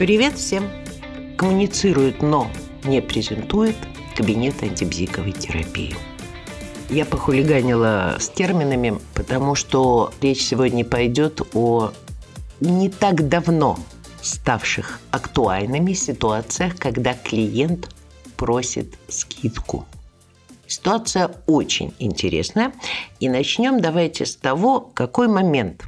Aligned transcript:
Привет 0.00 0.38
всем! 0.38 0.66
Коммуницирует, 1.36 2.22
но 2.22 2.50
не 2.84 3.02
презентует 3.02 3.76
кабинет 4.16 4.62
антибзиковой 4.62 5.32
терапии. 5.32 5.94
Я 6.88 7.04
похулиганила 7.04 8.16
с 8.18 8.30
терминами, 8.30 8.98
потому 9.12 9.54
что 9.54 10.10
речь 10.22 10.42
сегодня 10.42 10.86
пойдет 10.86 11.42
о 11.52 11.92
не 12.60 12.88
так 12.88 13.28
давно 13.28 13.78
ставших 14.22 15.00
актуальными 15.10 15.92
ситуациях, 15.92 16.76
когда 16.78 17.12
клиент 17.12 17.94
просит 18.38 18.96
скидку. 19.06 19.84
Ситуация 20.66 21.30
очень 21.46 21.92
интересная. 21.98 22.72
И 23.18 23.28
начнем 23.28 23.82
давайте 23.82 24.24
с 24.24 24.34
того, 24.34 24.80
какой 24.80 25.28
момент 25.28 25.84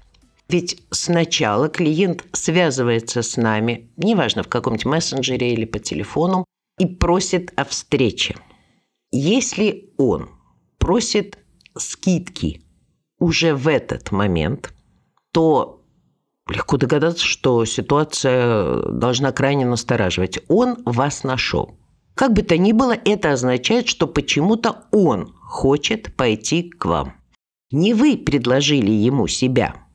ведь 0.53 0.83
сначала 0.91 1.71
клиент 1.71 2.27
связывается 2.33 3.23
с 3.23 3.39
нами, 3.39 3.91
неважно 3.97 4.43
в 4.43 4.49
каком-нибудь 4.49 4.85
мессенджере 4.85 5.55
или 5.55 5.65
по 5.65 5.79
телефону, 5.79 6.45
и 6.79 6.87
просит 6.87 7.53
о 7.57 7.65
встрече. 7.65 8.37
Если 9.11 9.93
он 9.97 10.29
просит 10.79 11.39
скидки 11.77 12.63
уже 13.19 13.55
в 13.55 13.67
этот 13.67 14.13
момент, 14.13 14.75
то 15.33 15.83
легко 16.49 16.77
догадаться, 16.77 17.25
что 17.25 17.65
ситуация 17.65 18.91
должна 18.91 19.33
крайне 19.33 19.65
настораживать. 19.65 20.41
Он 20.49 20.83
вас 20.85 21.25
нашел. 21.25 21.79
Как 22.15 22.35
бы 22.35 22.43
то 22.43 22.59
ни 22.59 22.73
было, 22.73 22.93
это 22.93 23.33
означает, 23.33 23.89
что 23.89 24.07
почему-то 24.07 24.85
он 24.93 25.33
хочет 25.41 26.15
пойти 26.15 26.69
к 26.69 26.85
вам. 26.85 27.15
Не 27.71 27.95
вы 27.95 28.19
предложили 28.19 28.91
ему 28.91 29.27
себя– 29.29 29.77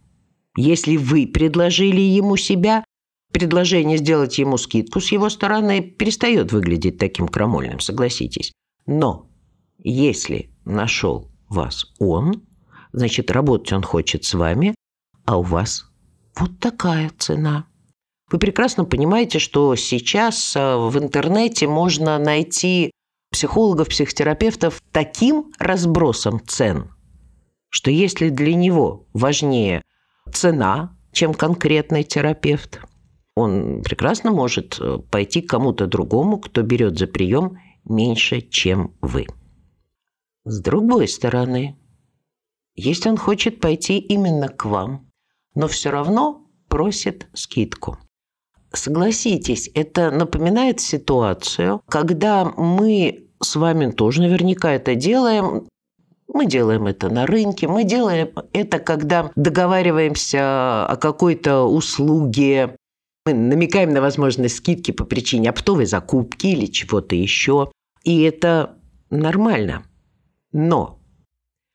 если 0.58 0.98
вы 0.98 1.28
предложили 1.28 2.02
ему 2.02 2.36
себя, 2.36 2.84
предложение 3.32 3.98
сделать 3.98 4.38
ему 4.40 4.58
скидку 4.58 5.00
с 5.00 5.12
его 5.12 5.30
стороны 5.30 5.82
перестает 5.82 6.52
выглядеть 6.52 6.98
таким 6.98 7.28
крамольным, 7.28 7.80
согласитесь. 7.80 8.52
Но 8.86 9.30
если 9.78 10.50
нашел 10.66 11.32
вас 11.48 11.86
он, 12.00 12.44
значит, 12.92 13.32
работать 13.32 13.72
он 13.72 13.84
хочет 13.84 14.26
с 14.26 14.34
вами, 14.34 14.76
а 15.26 15.38
у 15.38 15.44
вас 15.44 15.86
вот 16.36 16.60
такая 16.60 17.12
цена. 17.18 17.68
Вы 18.32 18.40
прекрасно 18.40 18.84
понимаете, 18.84 19.40
что 19.40 19.76
сейчас 19.76 20.56
э, 20.56 20.76
в 20.76 20.98
интернете 20.98 21.68
можно 21.68 22.18
найти 22.18 22.92
психологов, 23.32 23.90
психотерапевтов 23.90 24.82
таким 24.92 25.52
разбросом 25.60 26.42
цен, 26.46 26.92
что 27.70 27.92
если 27.92 28.30
для 28.30 28.54
него 28.56 29.08
важнее 29.14 29.82
цена, 30.36 30.98
чем 31.12 31.34
конкретный 31.34 32.04
терапевт. 32.04 32.80
Он 33.36 33.82
прекрасно 33.84 34.32
может 34.32 34.80
э, 34.80 34.98
пойти 35.12 35.42
к 35.42 35.50
кому-то 35.50 35.88
другому, 35.88 36.40
кто 36.40 36.64
берет 36.64 36.98
за 36.98 37.08
прием 37.08 37.58
меньше, 37.86 38.42
чем 38.42 38.96
вы. 39.02 39.28
С 40.46 40.62
другой 40.62 41.08
стороны, 41.08 41.78
если 42.76 43.10
он 43.10 43.18
хочет 43.18 43.60
пойти 43.60 43.98
именно 43.98 44.50
к 44.50 44.66
вам, 44.66 45.10
но 45.56 45.68
все 45.68 45.90
равно 45.90 46.48
просит 46.68 47.28
скидку. 47.34 47.98
Согласитесь, 48.74 49.70
это 49.74 50.12
напоминает 50.12 50.80
ситуацию, 50.80 51.82
когда 51.88 52.46
мы 52.46 53.28
с 53.42 53.56
вами 53.56 53.92
тоже 53.92 54.22
наверняка 54.22 54.74
это 54.74 54.96
делаем, 54.96 55.68
мы 56.34 56.46
делаем 56.46 56.88
это 56.88 57.10
на 57.10 57.26
рынке, 57.26 57.68
мы 57.68 57.84
делаем 57.84 58.30
это, 58.54 58.80
когда 58.80 59.32
договариваемся 59.36 60.86
о 60.86 60.96
какой-то 60.98 61.64
услуге, 61.64 62.76
мы 63.26 63.34
намекаем 63.34 63.92
на 63.92 64.02
возможность 64.02 64.58
скидки 64.58 64.92
по 64.92 65.04
причине 65.04 65.50
оптовой 65.50 65.86
закупки 65.86 66.48
или 66.48 66.66
чего-то 66.66 67.16
еще. 67.16 67.72
И 68.04 68.22
это 68.22 68.78
нормально. 69.10 69.84
Но 70.54 71.00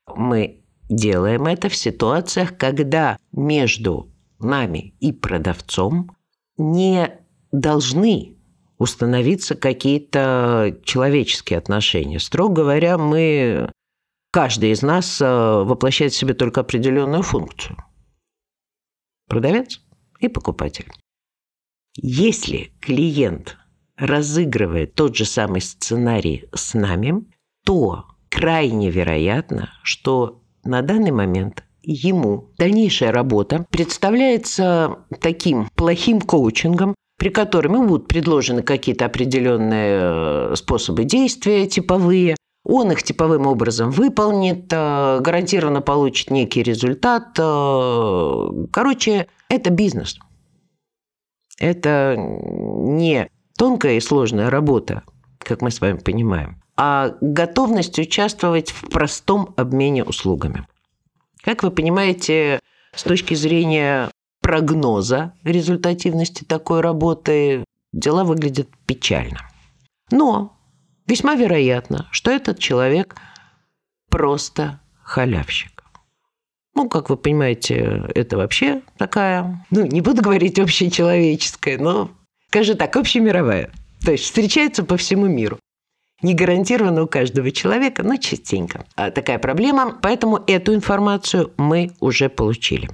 мы 0.07 0.63
делаем 0.89 1.45
это 1.45 1.69
в 1.69 1.75
ситуациях, 1.75 2.57
когда 2.57 3.17
между 3.31 4.11
нами 4.39 4.95
и 4.99 5.11
продавцом 5.11 6.15
не 6.57 7.19
должны 7.51 8.35
установиться 8.77 9.55
какие-то 9.55 10.77
человеческие 10.83 11.59
отношения. 11.59 12.19
Строго 12.19 12.63
говоря, 12.63 12.97
мы 12.97 13.69
каждый 14.33 14.71
из 14.71 14.81
нас 14.81 15.21
э, 15.21 15.25
воплощает 15.25 16.11
в 16.11 16.17
себе 16.17 16.33
только 16.33 16.61
определенную 16.61 17.21
функцию. 17.21 17.77
Продавец 19.29 19.79
и 20.19 20.27
покупатель. 20.27 20.91
Если 21.95 22.73
клиент 22.81 23.57
разыгрывает 23.95 24.95
тот 24.95 25.15
же 25.15 25.25
самый 25.25 25.61
сценарий 25.61 26.49
с 26.51 26.73
нами, 26.73 27.25
то 27.63 28.05
крайне 28.29 28.89
вероятно, 28.89 29.69
что 29.83 30.41
на 30.63 30.81
данный 30.81 31.11
момент 31.11 31.63
ему 31.83 32.51
дальнейшая 32.57 33.11
работа 33.11 33.67
представляется 33.69 35.05
таким 35.21 35.69
плохим 35.75 36.19
коучингом, 36.19 36.95
при 37.19 37.29
котором 37.29 37.75
ему 37.75 37.87
будут 37.87 38.07
предложены 38.07 38.63
какие-то 38.63 39.05
определенные 39.05 39.99
э, 40.01 40.55
способы 40.55 41.03
действия 41.03 41.67
типовые, 41.67 42.35
он 42.63 42.91
их 42.91 43.03
типовым 43.03 43.45
образом 43.45 43.91
выполнит, 43.91 44.71
э, 44.71 45.19
гарантированно 45.19 45.81
получит 45.81 46.31
некий 46.31 46.63
результат. 46.63 47.37
Э, 47.37 48.49
короче, 48.71 49.27
это 49.49 49.69
бизнес. 49.69 50.17
Это 51.59 52.15
не 52.17 53.29
тонкая 53.57 53.93
и 53.93 53.99
сложная 53.99 54.49
работа, 54.49 55.03
как 55.39 55.61
мы 55.61 55.71
с 55.71 55.81
вами 55.81 55.97
понимаем, 55.97 56.61
а 56.75 57.15
готовность 57.21 57.99
участвовать 57.99 58.71
в 58.71 58.89
простом 58.89 59.53
обмене 59.57 60.03
услугами. 60.03 60.65
Как 61.43 61.63
вы 61.63 61.71
понимаете, 61.71 62.59
с 62.95 63.03
точки 63.03 63.33
зрения 63.33 64.09
прогноза 64.41 65.33
результативности 65.43 66.43
такой 66.43 66.81
работы, 66.81 67.65
дела 67.91 68.23
выглядят 68.23 68.69
печально. 68.85 69.39
Но 70.11 70.57
Весьма 71.07 71.35
вероятно, 71.35 72.07
что 72.11 72.31
этот 72.31 72.59
человек 72.59 73.15
просто 74.09 74.79
халявщик. 75.03 75.83
Ну, 76.75 76.89
как 76.89 77.09
вы 77.09 77.17
понимаете, 77.17 78.03
это 78.15 78.37
вообще 78.37 78.81
такая, 78.97 79.65
ну, 79.69 79.85
не 79.85 80.01
буду 80.01 80.21
говорить 80.21 80.57
общечеловеческая, 80.57 81.77
но, 81.77 82.11
скажу 82.47 82.75
так, 82.75 82.95
общемировая. 82.95 83.71
То 84.03 84.11
есть 84.11 84.23
встречается 84.23 84.83
по 84.83 84.97
всему 84.97 85.27
миру. 85.27 85.59
Не 86.21 86.33
гарантированно 86.33 87.03
у 87.03 87.07
каждого 87.07 87.51
человека, 87.51 88.01
но 88.01 88.15
частенько. 88.15 88.85
А 88.95 89.11
такая 89.11 89.39
проблема, 89.39 89.99
поэтому 90.01 90.41
эту 90.47 90.73
информацию 90.73 91.53
мы 91.57 91.91
уже 91.99 92.29
получили. 92.29 92.89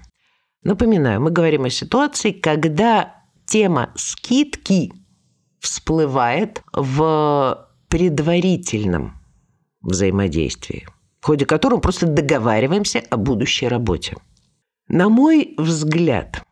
Напоминаю, 0.63 1.21
мы 1.21 1.29
говорим 1.29 1.65
о 1.65 1.69
ситуации, 1.69 2.31
когда 2.31 3.15
тема 3.45 3.93
скидки 3.95 4.91
всплывает 5.59 6.63
в 6.73 7.68
предварительном 7.89 9.19
взаимодействии, 9.81 10.87
в 11.19 11.25
ходе 11.25 11.45
которого 11.45 11.79
просто 11.79 12.07
договариваемся 12.07 13.03
о 13.09 13.17
будущей 13.17 13.67
работе. 13.67 14.17
На 14.87 15.09
мой 15.09 15.53
взгляд, 15.57 16.43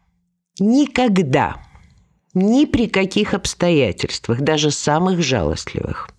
никогда, 0.59 1.57
ни 2.33 2.65
при 2.65 2.87
каких 2.87 3.33
обстоятельствах, 3.33 4.41
даже 4.41 4.71
самых 4.71 5.21
жалостливых, 5.21 6.09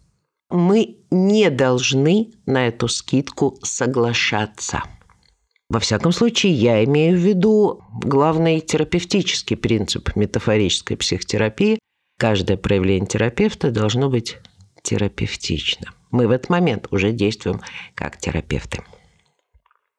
мы 0.50 0.96
не 1.10 1.50
должны 1.50 2.32
на 2.46 2.68
эту 2.68 2.88
скидку 2.88 3.59
соглашаться. 3.62 4.82
Во 5.68 5.80
всяком 5.80 6.12
случае, 6.12 6.54
я 6.54 6.82
имею 6.84 7.16
в 7.16 7.21
виду 7.21 7.82
главный 8.03 8.60
терапевтический 8.60 9.56
принцип 9.56 10.16
метафорической 10.16 10.97
психотерапии. 10.97 11.78
Каждое 12.18 12.56
проявление 12.56 13.06
терапевта 13.06 13.71
должно 13.71 14.09
быть 14.09 14.38
терапевтично. 14.88 15.92
Мы 16.10 16.26
в 16.26 16.30
этот 16.30 16.48
момент 16.48 16.88
уже 16.90 17.12
действуем 17.12 17.60
как 17.94 18.16
терапевты. 18.16 18.82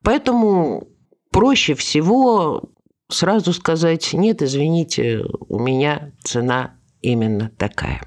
Поэтому 0.03 0.87
проще 1.29 1.75
всего 1.75 2.71
сразу 3.07 3.53
сказать, 3.53 4.13
нет, 4.13 4.41
извините, 4.41 5.23
у 5.47 5.59
меня 5.59 6.11
цена 6.23 6.75
именно 7.01 7.51
такая. 7.57 8.01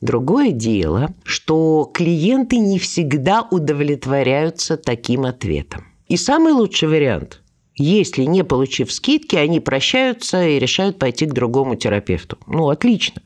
Другое 0.00 0.52
дело, 0.52 1.12
что 1.24 1.90
клиенты 1.92 2.56
не 2.56 2.78
всегда 2.78 3.46
удовлетворяются 3.50 4.76
таким 4.78 5.24
ответом. 5.24 5.88
И 6.06 6.16
самый 6.16 6.54
лучший 6.54 6.88
вариант, 6.88 7.42
если 7.74 8.22
не 8.22 8.44
получив 8.44 8.92
скидки, 8.92 9.36
они 9.36 9.60
прощаются 9.60 10.46
и 10.46 10.58
решают 10.58 10.98
пойти 10.98 11.26
к 11.26 11.34
другому 11.34 11.76
терапевту. 11.76 12.38
Ну, 12.46 12.70
отлично. 12.70 13.20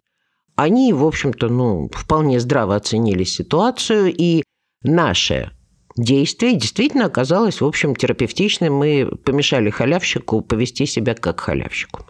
Они, 0.54 0.92
в 0.92 1.04
общем-то, 1.04 1.48
ну, 1.48 1.88
вполне 1.92 2.38
здраво 2.38 2.76
оценили 2.76 3.24
ситуацию, 3.24 4.14
и 4.14 4.42
наше 4.82 5.52
действие 5.96 6.56
действительно 6.56 7.06
оказалось, 7.06 7.60
в 7.60 7.66
общем, 7.66 7.96
терапевтичным. 7.96 8.74
Мы 8.74 9.10
помешали 9.24 9.70
халявщику 9.70 10.42
повести 10.42 10.86
себя 10.86 11.14
как 11.14 11.40
халявщику. 11.40 12.06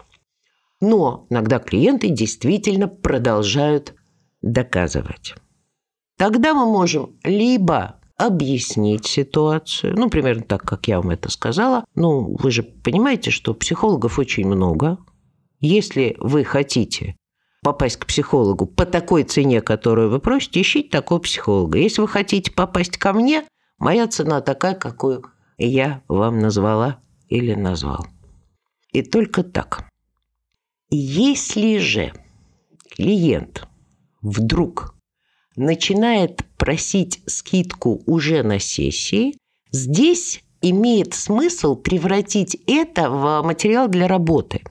Но 0.81 1.27
иногда 1.31 1.59
клиенты 1.59 2.09
действительно 2.09 2.89
продолжают 2.89 3.95
доказывать. 4.41 5.35
Тогда 6.19 6.55
мы 6.55 6.67
можем 6.67 7.17
либо 7.23 8.01
объяснить 8.17 9.07
ситуацию, 9.07 9.95
ну, 9.97 10.11
примерно 10.11 10.43
так, 10.43 10.63
как 10.63 10.87
я 10.89 11.01
вам 11.01 11.11
это 11.11 11.31
сказала. 11.31 11.85
Ну, 11.95 12.37
вы 12.37 12.51
же 12.51 12.63
понимаете, 12.63 13.31
что 13.31 13.55
психологов 13.55 14.19
очень 14.19 14.47
много. 14.47 14.99
Если 15.61 16.17
вы 16.19 16.45
хотите 16.45 17.17
попасть 17.63 17.97
к 17.97 18.07
психологу 18.07 18.67
по 18.67 18.85
такой 18.85 19.23
цене, 19.23 19.63
которую 19.63 20.11
вы 20.11 20.19
просите, 20.19 20.61
ищите 20.61 20.89
такого 20.89 21.21
психолога. 21.21 21.79
Если 21.79 22.01
вы 22.01 22.09
хотите 22.09 22.51
попасть 22.51 22.99
ко 22.99 23.13
мне, 23.13 23.45
моя 23.79 24.07
цена 24.09 24.41
такая, 24.41 24.75
какую 24.75 25.25
я 25.59 26.03
вам 26.09 26.41
назвала 26.41 27.01
или 27.29 27.55
назвал. 27.55 28.07
И 28.93 29.03
только 29.03 29.43
так. 29.43 29.89
Если 30.91 31.79
же 31.79 32.13
клиент 32.91 33.67
вдруг 34.21 34.95
начинает 35.57 36.45
просить 36.57 37.23
скидку 37.27 38.03
уже 38.07 38.43
на 38.43 38.59
сессии, 38.59 39.37
здесь 39.71 40.43
имеет 40.61 41.15
смысл 41.15 41.77
превратить 41.77 42.57
это 42.67 43.11
в 43.11 43.43
материал 43.43 43.89
для 43.89 44.07
работы. 44.09 44.63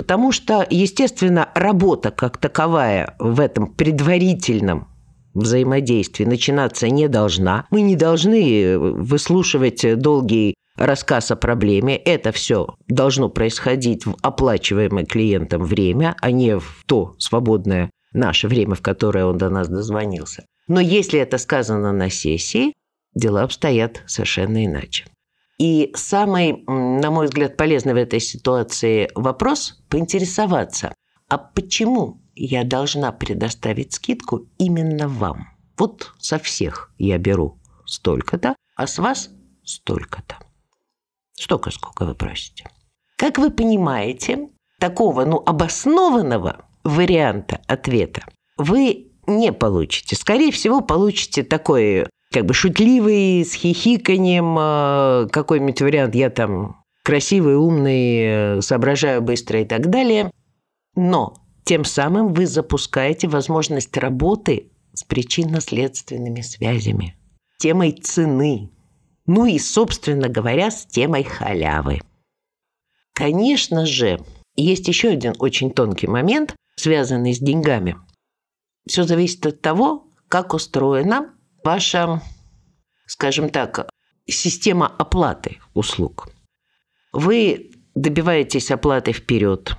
Потому 0.00 0.32
что, 0.32 0.66
естественно, 0.70 1.50
работа 1.54 2.10
как 2.10 2.38
таковая 2.38 3.16
в 3.18 3.38
этом 3.38 3.66
предварительном 3.66 4.88
взаимодействии 5.34 6.24
начинаться 6.24 6.88
не 6.88 7.06
должна. 7.06 7.66
Мы 7.70 7.82
не 7.82 7.96
должны 7.96 8.78
выслушивать 8.78 9.98
долгий 9.98 10.54
рассказ 10.76 11.30
о 11.32 11.36
проблеме. 11.36 11.98
Это 11.98 12.32
все 12.32 12.76
должно 12.88 13.28
происходить 13.28 14.06
в 14.06 14.16
оплачиваемое 14.22 15.04
клиентом 15.04 15.64
время, 15.64 16.16
а 16.22 16.30
не 16.30 16.58
в 16.58 16.82
то 16.86 17.14
свободное 17.18 17.90
наше 18.14 18.48
время, 18.48 18.76
в 18.76 18.80
которое 18.80 19.26
он 19.26 19.36
до 19.36 19.50
нас 19.50 19.68
дозвонился. 19.68 20.46
Но 20.66 20.80
если 20.80 21.20
это 21.20 21.36
сказано 21.36 21.92
на 21.92 22.08
сессии, 22.08 22.72
дела 23.14 23.42
обстоят 23.42 24.02
совершенно 24.06 24.64
иначе. 24.64 25.04
И 25.60 25.92
самый, 25.94 26.64
на 26.66 27.10
мой 27.10 27.26
взгляд, 27.26 27.58
полезный 27.58 27.92
в 27.92 27.98
этой 27.98 28.18
ситуации 28.18 29.10
вопрос– 29.14 29.78
поинтересоваться, 29.90 30.94
а 31.28 31.36
почему 31.36 32.22
я 32.34 32.64
должна 32.64 33.12
предоставить 33.12 33.92
скидку 33.92 34.48
именно 34.56 35.06
вам? 35.06 35.48
Вот 35.76 36.14
со 36.18 36.38
всех 36.38 36.90
я 36.96 37.18
беру 37.18 37.58
столько-то, 37.84 38.56
а 38.74 38.86
с 38.86 38.98
вас 38.98 39.28
столько-то. 39.62 40.38
Столько, 41.34 41.70
сколько 41.70 42.06
вы 42.06 42.14
просите. 42.14 42.66
Как 43.18 43.36
вы 43.36 43.50
понимаете, 43.50 44.48
такого 44.78 45.26
ну, 45.26 45.42
обоснованного 45.44 46.64
варианта 46.84 47.60
ответа 47.66 48.24
вы 48.56 49.10
не 49.26 49.52
получите. 49.52 50.16
Скорее 50.16 50.52
всего, 50.52 50.80
получите 50.80 51.42
такой 51.42 52.06
как 52.32 52.46
бы 52.46 52.54
шутливый, 52.54 53.44
с 53.44 53.54
хихиканием, 53.54 54.56
э, 54.58 55.28
какой-нибудь 55.30 55.82
вариант 55.82 56.14
«я 56.14 56.30
там 56.30 56.84
красивый, 57.02 57.56
умный, 57.56 58.58
э, 58.58 58.60
соображаю 58.60 59.20
быстро» 59.20 59.60
и 59.60 59.64
так 59.64 59.90
далее. 59.90 60.30
Но 60.94 61.34
тем 61.64 61.84
самым 61.84 62.32
вы 62.32 62.46
запускаете 62.46 63.28
возможность 63.28 63.96
работы 63.96 64.70
с 64.92 65.02
причинно-следственными 65.04 66.40
связями, 66.40 67.16
темой 67.58 67.92
цены, 67.92 68.70
ну 69.26 69.46
и, 69.46 69.58
собственно 69.58 70.28
говоря, 70.28 70.70
с 70.70 70.86
темой 70.86 71.24
халявы. 71.24 72.00
Конечно 73.12 73.86
же, 73.86 74.20
есть 74.56 74.88
еще 74.88 75.10
один 75.10 75.34
очень 75.38 75.70
тонкий 75.70 76.06
момент, 76.06 76.54
связанный 76.76 77.34
с 77.34 77.38
деньгами. 77.38 77.96
Все 78.86 79.04
зависит 79.04 79.44
от 79.46 79.60
того, 79.60 80.08
как 80.28 80.54
устроена 80.54 81.34
ваша, 81.64 82.22
скажем 83.06 83.48
так, 83.50 83.88
система 84.26 84.86
оплаты 84.86 85.58
услуг. 85.74 86.28
Вы 87.12 87.70
добиваетесь 87.94 88.70
оплаты 88.70 89.12
вперед 89.12 89.76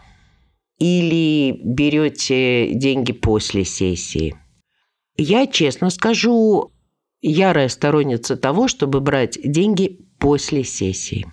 или 0.77 1.59
берете 1.63 2.73
деньги 2.73 3.11
после 3.11 3.63
сессии. 3.65 4.35
Я 5.17 5.47
честно 5.47 5.89
скажу, 5.89 6.71
ярая 7.21 7.69
сторонница 7.69 8.35
того, 8.35 8.67
чтобы 8.67 8.99
брать 8.99 9.37
деньги 9.43 9.99
после 10.19 10.63
сессии. 10.63 11.27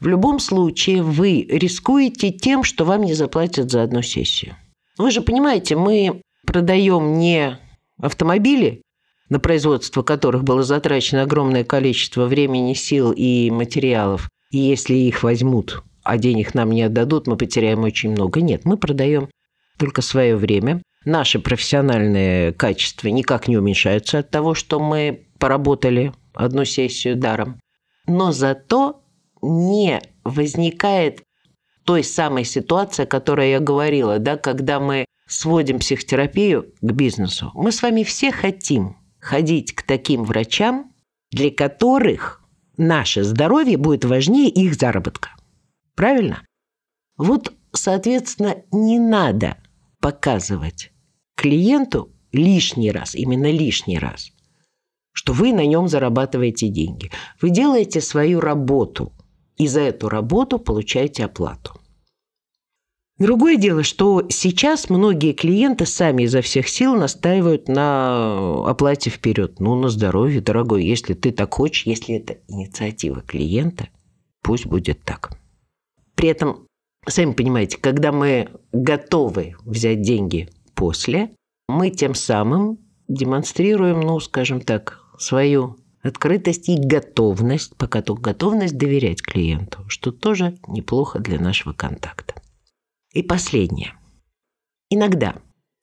В 0.00 0.06
любом 0.06 0.38
случае 0.38 1.02
вы 1.02 1.42
рискуете 1.42 2.30
тем, 2.30 2.64
что 2.64 2.84
вам 2.84 3.02
не 3.02 3.14
заплатят 3.14 3.70
за 3.70 3.82
одну 3.82 4.02
сессию. 4.02 4.56
Вы 4.98 5.10
же 5.10 5.22
понимаете, 5.22 5.76
мы 5.76 6.22
продаем 6.46 7.18
не 7.18 7.58
автомобили, 7.98 8.82
на 9.32 9.40
производство 9.40 10.02
которых 10.02 10.44
было 10.44 10.62
затрачено 10.62 11.22
огромное 11.22 11.64
количество 11.64 12.26
времени, 12.26 12.74
сил 12.74 13.12
и 13.16 13.50
материалов. 13.50 14.28
И 14.50 14.58
если 14.58 14.94
их 14.94 15.22
возьмут, 15.22 15.82
а 16.02 16.18
денег 16.18 16.52
нам 16.52 16.70
не 16.70 16.82
отдадут, 16.82 17.26
мы 17.26 17.38
потеряем 17.38 17.82
очень 17.82 18.10
много. 18.10 18.42
Нет, 18.42 18.66
мы 18.66 18.76
продаем 18.76 19.30
только 19.78 20.02
свое 20.02 20.36
время. 20.36 20.82
Наши 21.06 21.38
профессиональные 21.38 22.52
качества 22.52 23.08
никак 23.08 23.48
не 23.48 23.56
уменьшаются 23.56 24.18
от 24.18 24.28
того, 24.28 24.52
что 24.54 24.78
мы 24.78 25.28
поработали 25.38 26.12
одну 26.34 26.66
сессию 26.66 27.16
даром. 27.16 27.58
Но 28.06 28.32
зато 28.32 29.00
не 29.40 30.02
возникает 30.24 31.22
той 31.84 32.04
самой 32.04 32.44
ситуации, 32.44 33.04
о 33.04 33.06
которой 33.06 33.52
я 33.52 33.60
говорила, 33.60 34.18
да, 34.18 34.36
когда 34.36 34.78
мы 34.78 35.06
сводим 35.26 35.78
психотерапию 35.78 36.66
к 36.82 36.92
бизнесу. 36.92 37.50
Мы 37.54 37.72
с 37.72 37.80
вами 37.80 38.02
все 38.02 38.30
хотим 38.30 38.98
ходить 39.22 39.72
к 39.72 39.82
таким 39.82 40.24
врачам, 40.24 40.92
для 41.30 41.50
которых 41.50 42.42
наше 42.76 43.22
здоровье 43.22 43.76
будет 43.76 44.04
важнее 44.04 44.50
их 44.50 44.74
заработка. 44.74 45.30
Правильно? 45.94 46.44
Вот, 47.16 47.52
соответственно, 47.72 48.56
не 48.72 48.98
надо 48.98 49.56
показывать 50.00 50.92
клиенту 51.36 52.12
лишний 52.32 52.90
раз, 52.90 53.14
именно 53.14 53.50
лишний 53.50 53.98
раз, 53.98 54.32
что 55.12 55.32
вы 55.32 55.52
на 55.52 55.64
нем 55.64 55.86
зарабатываете 55.86 56.68
деньги. 56.68 57.10
Вы 57.40 57.50
делаете 57.50 58.00
свою 58.00 58.40
работу, 58.40 59.12
и 59.56 59.68
за 59.68 59.82
эту 59.82 60.08
работу 60.08 60.58
получаете 60.58 61.26
оплату. 61.26 61.80
Другое 63.18 63.56
дело, 63.56 63.82
что 63.82 64.26
сейчас 64.30 64.88
многие 64.88 65.32
клиенты 65.32 65.86
сами 65.86 66.24
изо 66.24 66.40
всех 66.40 66.68
сил 66.68 66.94
настаивают 66.96 67.68
на 67.68 68.64
оплате 68.68 69.10
вперед. 69.10 69.60
Ну, 69.60 69.74
на 69.74 69.88
здоровье, 69.88 70.40
дорогой, 70.40 70.84
если 70.84 71.14
ты 71.14 71.30
так 71.30 71.54
хочешь, 71.54 71.86
если 71.86 72.16
это 72.16 72.38
инициатива 72.48 73.20
клиента, 73.20 73.88
пусть 74.42 74.66
будет 74.66 75.02
так. 75.04 75.36
При 76.14 76.30
этом, 76.30 76.66
сами 77.06 77.32
понимаете, 77.32 77.78
когда 77.78 78.12
мы 78.12 78.48
готовы 78.72 79.56
взять 79.64 80.02
деньги 80.02 80.48
после, 80.74 81.30
мы 81.68 81.90
тем 81.90 82.14
самым 82.14 82.78
демонстрируем, 83.08 84.00
ну, 84.00 84.18
скажем 84.20 84.60
так, 84.60 85.00
свою 85.18 85.76
открытость 86.02 86.68
и 86.68 86.76
готовность, 86.76 87.76
пока 87.76 88.02
только 88.02 88.22
готовность 88.22 88.76
доверять 88.76 89.22
клиенту, 89.22 89.84
что 89.88 90.10
тоже 90.10 90.58
неплохо 90.66 91.20
для 91.20 91.38
нашего 91.38 91.72
контакта. 91.72 92.41
И 93.12 93.22
последнее. 93.22 93.94
Иногда 94.90 95.36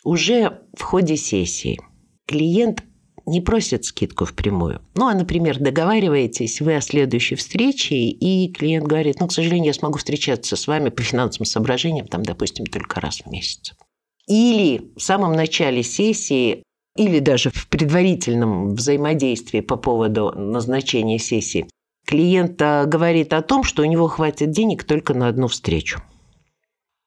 уже 0.04 0.62
в 0.76 0.82
ходе 0.82 1.18
сессии 1.18 1.80
клиент 2.28 2.84
не 3.26 3.42
просит 3.42 3.86
скидку 3.86 4.26
впрямую. 4.26 4.82
Ну, 4.96 5.08
а, 5.08 5.14
например, 5.14 5.60
договариваетесь 5.60 6.62
вы 6.62 6.76
о 6.76 6.82
следующей 6.82 7.36
встрече, 7.36 7.96
и 7.96 8.52
клиент 8.52 8.88
говорит, 8.88 9.20
ну, 9.20 9.28
к 9.28 9.32
сожалению, 9.32 9.68
я 9.68 9.74
смогу 9.74 10.00
встречаться 10.00 10.56
с 10.56 10.68
вами 10.68 10.90
по 10.90 11.04
финансовым 11.04 11.46
соображениям, 11.46 12.08
там, 12.08 12.24
допустим, 12.24 12.66
только 12.66 13.00
раз 13.00 13.22
в 13.22 13.30
месяц. 13.30 13.74
Или 14.28 14.92
в 14.96 15.00
самом 15.00 15.34
начале 15.34 15.84
сессии, 15.84 16.64
или 16.96 17.20
даже 17.20 17.52
в 17.52 17.68
предварительном 17.68 18.74
взаимодействии 18.74 19.60
по 19.60 19.76
поводу 19.76 20.32
назначения 20.36 21.20
сессии, 21.20 21.68
клиент 22.08 22.60
говорит 22.60 23.34
о 23.34 23.44
том, 23.44 23.64
что 23.64 23.84
у 23.84 23.86
него 23.86 24.08
хватит 24.08 24.52
денег 24.52 24.84
только 24.84 25.14
на 25.14 25.28
одну 25.28 25.48
встречу. 25.48 26.02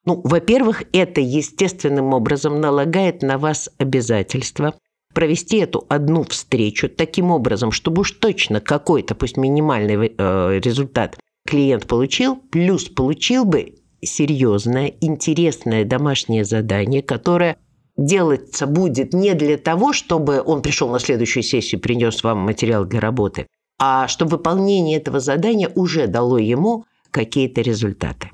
Ну, 0.04 0.21
во-первых, 0.25 0.82
это 0.92 1.21
естественным 1.21 2.12
образом 2.12 2.61
налагает 2.61 3.23
на 3.23 3.38
вас 3.38 3.71
обязательство 3.78 4.75
провести 5.14 5.59
эту 5.59 5.85
одну 5.88 6.25
встречу 6.25 6.88
таким 6.88 7.30
образом, 7.30 7.71
чтобы 7.71 8.00
уж 8.00 8.12
точно 8.12 8.61
какой-то, 8.61 9.14
пусть 9.14 9.37
минимальный 9.37 10.12
э, 10.16 10.61
результат 10.62 11.18
клиент 11.47 11.87
получил, 11.87 12.37
плюс 12.37 12.88
получил 12.88 13.44
бы 13.44 13.75
серьезное, 14.02 14.94
интересное 15.00 15.85
домашнее 15.85 16.44
задание, 16.44 17.02
которое 17.02 17.59
делаться 17.97 18.66
будет 18.66 19.12
не 19.12 19.35
для 19.35 19.59
того, 19.59 19.92
чтобы 19.92 20.42
он 20.44 20.62
пришел 20.62 20.88
на 20.88 20.99
следующую 20.99 21.42
сессию 21.42 21.78
и 21.78 21.82
принес 21.82 22.25
вам 22.25 22.38
материал 22.38 22.85
для 22.85 23.00
работы, 23.00 23.47
а 23.78 24.09
чтобы 24.09 24.32
выполнение 24.32 24.97
этого 24.97 25.21
задания 25.21 25.71
уже 25.75 26.06
дало 26.06 26.38
ему 26.38 26.87
какие-то 27.11 27.61
результаты. 27.61 28.30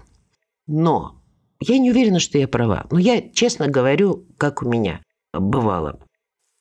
Но 0.67 1.18
Я 1.61 1.79
не 1.79 1.91
уверена, 1.91 2.21
что 2.21 2.39
я 2.39 2.47
права. 2.47 2.87
Но 2.91 2.99
я 2.99 3.21
честно 3.21 3.69
говорю, 3.69 4.27
как 4.37 4.63
у 4.63 4.69
меня 4.69 5.03
бывало. 5.33 6.01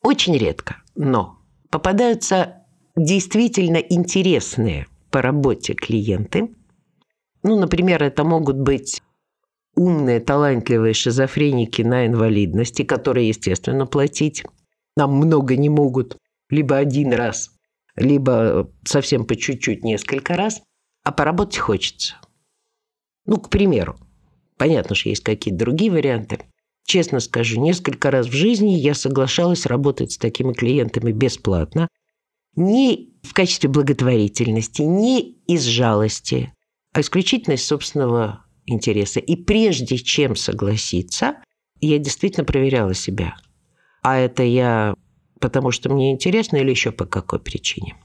Очень 0.01 0.37
редко, 0.37 0.81
но 0.95 1.39
попадаются 1.69 2.63
действительно 2.95 3.77
интересные 3.77 4.87
по 5.11 5.21
работе 5.21 5.73
клиенты. 5.73 6.55
Ну, 7.43 7.59
например, 7.59 8.03
это 8.03 8.23
могут 8.23 8.57
быть 8.57 9.01
умные, 9.75 10.19
талантливые 10.19 10.93
шизофреники 10.93 11.83
на 11.83 12.07
инвалидности, 12.07 12.81
которые, 12.81 13.27
естественно, 13.29 13.85
платить 13.85 14.43
нам 14.95 15.13
много 15.13 15.55
не 15.55 15.69
могут. 15.69 16.17
Либо 16.49 16.77
один 16.77 17.13
раз, 17.13 17.51
либо 17.95 18.71
совсем 18.83 19.25
по 19.25 19.35
чуть-чуть 19.35 19.83
несколько 19.83 20.35
раз, 20.35 20.61
а 21.03 21.11
поработать 21.11 21.57
хочется. 21.57 22.15
Ну, 23.25 23.37
к 23.37 23.49
примеру, 23.49 23.97
понятно, 24.57 24.95
что 24.95 25.09
есть 25.09 25.23
какие-то 25.23 25.59
другие 25.59 25.91
варианты. 25.91 26.39
Честно 26.85 27.19
скажу, 27.19 27.61
несколько 27.61 28.11
раз 28.11 28.27
в 28.27 28.31
жизни 28.31 28.71
я 28.71 28.93
соглашалась 28.93 29.65
работать 29.65 30.13
с 30.13 30.17
такими 30.17 30.53
клиентами 30.53 31.11
бесплатно, 31.11 31.87
не 32.55 33.13
в 33.23 33.33
качестве 33.33 33.69
благотворительности, 33.69 34.81
не 34.81 35.33
из 35.47 35.63
жалости, 35.63 36.53
а 36.93 37.01
исключительно 37.01 37.53
из 37.53 37.65
собственного 37.65 38.45
интереса. 38.65 39.19
И 39.19 39.35
прежде 39.35 39.97
чем 39.97 40.35
согласиться, 40.35 41.35
я 41.81 41.99
действительно 41.99 42.45
проверяла 42.45 42.93
себя. 42.93 43.35
А 44.01 44.17
это 44.17 44.43
я 44.43 44.95
потому, 45.39 45.71
что 45.71 45.89
мне 45.89 46.11
интересно 46.11 46.57
или 46.57 46.69
еще 46.69 46.91
по 46.91 47.05
какой 47.05 47.39
причине? 47.39 47.95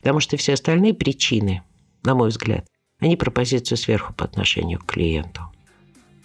Потому 0.00 0.20
что 0.20 0.36
все 0.36 0.54
остальные 0.54 0.94
причины, 0.94 1.62
на 2.04 2.14
мой 2.14 2.28
взгляд, 2.28 2.66
они 3.00 3.16
про 3.16 3.30
позицию 3.30 3.76
сверху 3.78 4.14
по 4.14 4.24
отношению 4.24 4.78
к 4.78 4.86
клиенту. 4.86 5.42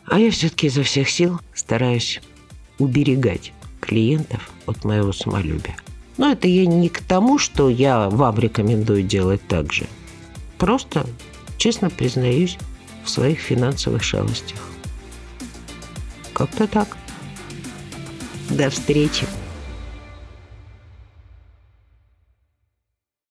А 0.05 0.19
я 0.19 0.31
все-таки 0.31 0.67
изо 0.67 0.83
всех 0.83 1.09
сил 1.09 1.39
стараюсь 1.53 2.21
уберегать 2.77 3.53
клиентов 3.79 4.51
от 4.65 4.83
моего 4.83 5.13
самолюбия. 5.13 5.75
Но 6.17 6.31
это 6.31 6.47
я 6.47 6.65
не 6.65 6.89
к 6.89 6.99
тому, 7.01 7.37
что 7.37 7.69
я 7.69 8.09
вам 8.09 8.37
рекомендую 8.39 9.03
делать 9.03 9.41
так 9.47 9.71
же. 9.73 9.85
Просто 10.57 11.05
честно 11.57 11.89
признаюсь 11.89 12.57
в 13.03 13.09
своих 13.09 13.39
финансовых 13.39 14.03
шалостях. 14.03 14.59
Как-то 16.33 16.67
так. 16.67 16.97
До 18.49 18.69
встречи. 18.69 19.25